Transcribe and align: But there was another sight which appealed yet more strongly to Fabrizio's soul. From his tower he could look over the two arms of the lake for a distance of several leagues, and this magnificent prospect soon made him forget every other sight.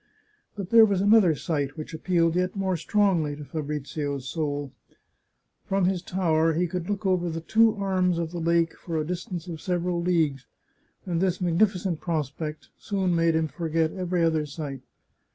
But 0.55 0.71
there 0.71 0.83
was 0.83 0.99
another 1.01 1.35
sight 1.35 1.77
which 1.77 1.93
appealed 1.93 2.35
yet 2.35 2.55
more 2.55 2.75
strongly 2.75 3.35
to 3.35 3.45
Fabrizio's 3.45 4.27
soul. 4.27 4.71
From 5.67 5.85
his 5.85 6.01
tower 6.01 6.53
he 6.53 6.65
could 6.65 6.89
look 6.89 7.05
over 7.05 7.29
the 7.29 7.39
two 7.39 7.75
arms 7.75 8.17
of 8.17 8.31
the 8.31 8.39
lake 8.39 8.75
for 8.75 8.97
a 8.97 9.05
distance 9.05 9.45
of 9.47 9.61
several 9.61 10.01
leagues, 10.01 10.47
and 11.05 11.21
this 11.21 11.39
magnificent 11.39 12.01
prospect 12.01 12.69
soon 12.79 13.15
made 13.15 13.35
him 13.35 13.47
forget 13.47 13.91
every 13.93 14.23
other 14.23 14.47
sight. 14.47 14.81